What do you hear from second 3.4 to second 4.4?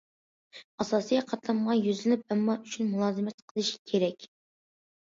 قىلىش كېرەك.